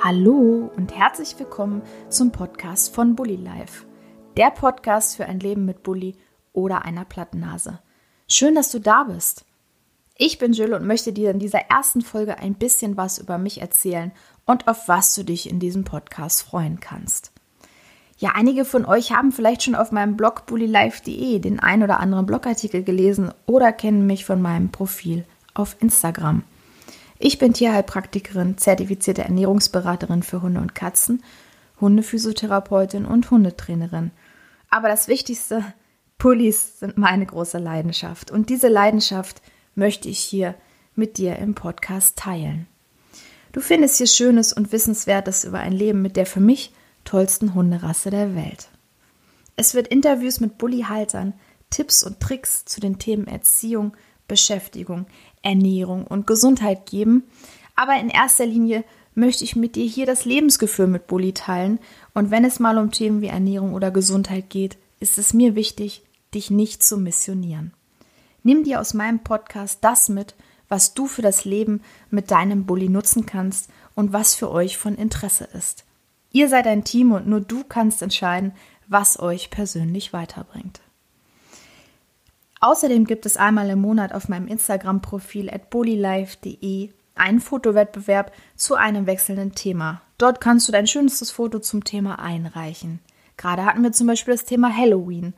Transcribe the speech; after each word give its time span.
Hallo 0.00 0.70
und 0.76 0.96
herzlich 0.96 1.36
willkommen 1.40 1.82
zum 2.08 2.30
Podcast 2.30 2.94
von 2.94 3.16
Bully 3.16 3.34
Life. 3.34 3.84
Der 4.36 4.52
Podcast 4.52 5.16
für 5.16 5.26
ein 5.26 5.40
Leben 5.40 5.64
mit 5.64 5.82
Bully 5.82 6.14
oder 6.52 6.84
einer 6.84 7.04
Plattennase. 7.04 7.80
Schön, 8.28 8.54
dass 8.54 8.70
du 8.70 8.78
da 8.78 9.02
bist. 9.02 9.44
Ich 10.16 10.38
bin 10.38 10.52
Jill 10.52 10.72
und 10.72 10.86
möchte 10.86 11.12
dir 11.12 11.32
in 11.32 11.40
dieser 11.40 11.62
ersten 11.68 12.02
Folge 12.02 12.38
ein 12.38 12.54
bisschen 12.54 12.96
was 12.96 13.18
über 13.18 13.38
mich 13.38 13.60
erzählen 13.60 14.12
und 14.46 14.68
auf 14.68 14.86
was 14.86 15.16
du 15.16 15.24
dich 15.24 15.50
in 15.50 15.58
diesem 15.58 15.82
Podcast 15.82 16.42
freuen 16.42 16.78
kannst. 16.78 17.32
Ja, 18.18 18.34
einige 18.36 18.64
von 18.64 18.84
euch 18.84 19.10
haben 19.10 19.32
vielleicht 19.32 19.64
schon 19.64 19.74
auf 19.74 19.90
meinem 19.90 20.16
Blog 20.16 20.46
bullylife.de 20.46 21.40
den 21.40 21.58
ein 21.58 21.82
oder 21.82 21.98
anderen 21.98 22.24
Blogartikel 22.24 22.84
gelesen 22.84 23.32
oder 23.46 23.72
kennen 23.72 24.06
mich 24.06 24.24
von 24.24 24.40
meinem 24.40 24.70
Profil 24.70 25.24
auf 25.54 25.76
Instagram. 25.80 26.44
Ich 27.18 27.38
bin 27.38 27.52
Tierheilpraktikerin, 27.52 28.58
zertifizierte 28.58 29.22
Ernährungsberaterin 29.22 30.22
für 30.22 30.40
Hunde 30.40 30.60
und 30.60 30.74
Katzen, 30.74 31.24
Hundephysiotherapeutin 31.80 33.06
und 33.06 33.30
Hundetrainerin. 33.30 34.12
Aber 34.70 34.88
das 34.88 35.08
Wichtigste, 35.08 35.64
Pullis 36.18 36.78
sind 36.78 36.96
meine 36.96 37.26
große 37.26 37.58
Leidenschaft. 37.58 38.30
Und 38.30 38.50
diese 38.50 38.68
Leidenschaft 38.68 39.42
möchte 39.74 40.08
ich 40.08 40.18
hier 40.18 40.54
mit 40.94 41.18
dir 41.18 41.36
im 41.36 41.54
Podcast 41.54 42.16
teilen. 42.16 42.66
Du 43.52 43.60
findest 43.60 43.98
hier 43.98 44.06
Schönes 44.06 44.52
und 44.52 44.72
Wissenswertes 44.72 45.44
über 45.44 45.60
ein 45.60 45.72
Leben 45.72 46.02
mit 46.02 46.16
der 46.16 46.26
für 46.26 46.40
mich 46.40 46.72
tollsten 47.04 47.54
Hunderasse 47.54 48.10
der 48.10 48.34
Welt. 48.36 48.68
Es 49.56 49.74
wird 49.74 49.88
Interviews 49.88 50.40
mit 50.40 50.58
Bulli-Haltern, 50.58 51.34
Tipps 51.70 52.02
und 52.02 52.20
Tricks 52.20 52.64
zu 52.64 52.80
den 52.80 52.98
Themen 52.98 53.26
Erziehung, 53.26 53.96
Beschäftigung, 54.28 55.06
Ernährung 55.42 56.06
und 56.06 56.26
Gesundheit 56.26 56.86
geben. 56.86 57.24
Aber 57.74 57.98
in 57.98 58.10
erster 58.10 58.46
Linie 58.46 58.84
möchte 59.14 59.44
ich 59.44 59.56
mit 59.56 59.74
dir 59.74 59.86
hier 59.86 60.06
das 60.06 60.24
Lebensgefühl 60.24 60.86
mit 60.86 61.06
Bulli 61.06 61.32
teilen. 61.32 61.80
Und 62.14 62.30
wenn 62.30 62.44
es 62.44 62.60
mal 62.60 62.78
um 62.78 62.92
Themen 62.92 63.20
wie 63.20 63.26
Ernährung 63.26 63.74
oder 63.74 63.90
Gesundheit 63.90 64.48
geht, 64.50 64.78
ist 65.00 65.18
es 65.18 65.34
mir 65.34 65.54
wichtig, 65.54 66.02
dich 66.34 66.50
nicht 66.50 66.82
zu 66.82 66.98
missionieren. 66.98 67.72
Nimm 68.42 68.64
dir 68.64 68.80
aus 68.80 68.94
meinem 68.94 69.20
Podcast 69.20 69.78
das 69.82 70.08
mit, 70.08 70.34
was 70.68 70.94
du 70.94 71.06
für 71.06 71.22
das 71.22 71.44
Leben 71.44 71.82
mit 72.10 72.30
deinem 72.30 72.66
Bulli 72.66 72.88
nutzen 72.88 73.26
kannst 73.26 73.70
und 73.94 74.12
was 74.12 74.34
für 74.34 74.50
euch 74.50 74.76
von 74.76 74.94
Interesse 74.94 75.48
ist. 75.52 75.84
Ihr 76.30 76.48
seid 76.48 76.66
ein 76.66 76.84
Team 76.84 77.12
und 77.12 77.26
nur 77.26 77.40
du 77.40 77.64
kannst 77.64 78.02
entscheiden, 78.02 78.52
was 78.86 79.18
euch 79.18 79.50
persönlich 79.50 80.12
weiterbringt. 80.12 80.80
Außerdem 82.60 83.04
gibt 83.04 83.26
es 83.26 83.36
einmal 83.36 83.70
im 83.70 83.80
Monat 83.80 84.12
auf 84.12 84.28
meinem 84.28 84.48
Instagram-Profil 84.48 85.50
at 85.50 85.70
bullylife.de 85.70 86.90
einen 87.14 87.40
Fotowettbewerb 87.40 88.32
zu 88.56 88.74
einem 88.74 89.06
wechselnden 89.06 89.54
Thema. 89.54 90.00
Dort 90.18 90.40
kannst 90.40 90.66
du 90.68 90.72
dein 90.72 90.86
schönstes 90.86 91.30
Foto 91.30 91.58
zum 91.58 91.84
Thema 91.84 92.18
einreichen. 92.18 93.00
Gerade 93.36 93.64
hatten 93.64 93.82
wir 93.82 93.92
zum 93.92 94.06
Beispiel 94.06 94.34
das 94.34 94.44
Thema 94.44 94.76
Halloween. 94.76 95.34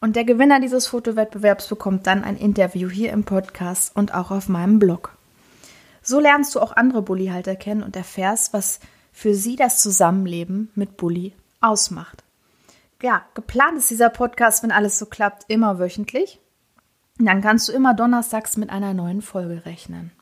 Und 0.00 0.16
der 0.16 0.24
Gewinner 0.24 0.60
dieses 0.60 0.86
Fotowettbewerbs 0.88 1.68
bekommt 1.68 2.06
dann 2.06 2.24
ein 2.24 2.36
Interview 2.36 2.88
hier 2.88 3.12
im 3.12 3.24
Podcast 3.24 3.94
und 3.96 4.14
auch 4.14 4.30
auf 4.30 4.48
meinem 4.48 4.78
Blog. 4.78 5.16
So 6.02 6.20
lernst 6.20 6.54
du 6.54 6.60
auch 6.60 6.76
andere 6.76 7.02
Bullyhalter 7.02 7.56
kennen 7.56 7.82
und 7.82 7.96
erfährst, 7.96 8.52
was 8.52 8.80
für 9.12 9.34
sie 9.34 9.56
das 9.56 9.80
Zusammenleben 9.82 10.70
mit 10.74 10.96
Bully 10.96 11.32
ausmacht. 11.60 12.22
Ja, 13.02 13.24
geplant 13.34 13.78
ist 13.78 13.90
dieser 13.90 14.10
Podcast, 14.10 14.62
wenn 14.62 14.72
alles 14.72 14.98
so 14.98 15.06
klappt, 15.06 15.44
immer 15.48 15.78
wöchentlich. 15.78 16.40
Dann 17.18 17.40
kannst 17.40 17.68
du 17.68 17.72
immer 17.72 17.94
donnerstags 17.94 18.56
mit 18.56 18.70
einer 18.70 18.92
neuen 18.92 19.22
Folge 19.22 19.64
rechnen. 19.64 20.12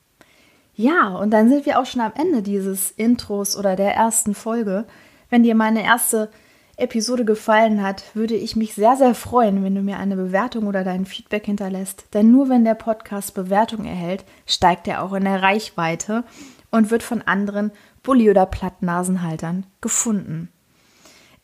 Ja, 0.77 1.09
und 1.09 1.31
dann 1.31 1.49
sind 1.49 1.67
wir 1.67 1.79
auch 1.79 1.87
schon 1.87 2.01
am 2.01 2.13
Ende 2.17 2.43
dieses 2.43 2.91
Intros 2.91 3.57
oder 3.57 3.77
der 3.77 3.95
ersten 3.95 4.35
Folge. 4.35 4.87
Wenn 5.31 5.43
dir 5.43 5.55
meine 5.55 5.85
erste 5.85 6.31
Episode 6.77 7.25
gefallen 7.25 7.83
hat, 7.83 8.03
würde 8.15 8.35
ich 8.35 8.57
mich 8.57 8.75
sehr, 8.75 8.97
sehr 8.97 9.15
freuen, 9.15 9.63
wenn 9.63 9.75
du 9.75 9.83
mir 9.83 9.99
eine 9.99 10.17
Bewertung 10.17 10.67
oder 10.67 10.83
dein 10.83 11.07
Feedback 11.07 11.47
hinterlässt. 11.47 12.07
Denn 12.15 12.33
nur 12.33 12.49
wenn 12.49 12.65
der 12.65 12.75
Podcast 12.75 13.35
Bewertung 13.35 13.85
erhält, 13.85 14.25
steigt 14.47 14.89
er 14.89 15.03
auch 15.03 15.13
in 15.13 15.25
der 15.25 15.43
Reichweite 15.43 16.25
und 16.73 16.91
wird 16.91 17.05
von 17.05 17.23
anderen 17.23 17.71
Bulli- 18.03 18.31
oder 18.31 18.47
Plattnasenhaltern 18.47 19.67
gefunden. 19.81 20.49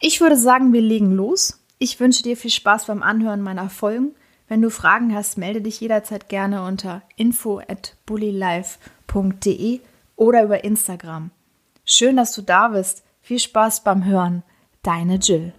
Ich 0.00 0.21
würde 0.21 0.37
sagen, 0.37 0.72
wir 0.72 0.81
legen 0.81 1.12
los. 1.12 1.61
Ich 1.78 2.00
wünsche 2.00 2.25
dir 2.25 2.37
viel 2.37 2.50
Spaß 2.50 2.87
beim 2.87 3.03
Anhören 3.03 3.43
meiner 3.43 3.71
Folgen 3.71 4.15
wenn 4.50 4.62
du 4.62 4.69
Fragen 4.69 5.15
hast, 5.15 5.38
melde 5.38 5.62
dich 5.62 5.81
jederzeit 5.81 6.28
gerne 6.28 6.65
unter 6.65 7.03
info 7.15 7.61
at 7.61 7.94
bullylife.de 8.05 9.81
oder 10.16 10.43
über 10.43 10.65
Instagram. 10.65 11.31
Schön, 11.84 12.16
dass 12.16 12.34
du 12.34 12.43
da 12.43 12.69
bist. 12.69 13.05
Viel 13.21 13.38
Spaß 13.38 13.84
beim 13.84 14.05
Hören. 14.05 14.43
Deine 14.83 15.16
Jill. 15.16 15.53